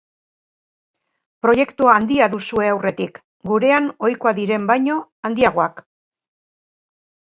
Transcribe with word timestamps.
Proiektu 1.47 1.91
handia 1.93 2.29
duzue 2.33 2.71
aurretik, 2.71 3.23
gurean 3.53 3.91
ohikoak 4.11 4.41
diren 4.43 4.69
baino 4.75 5.01
handiagoak. 5.31 5.89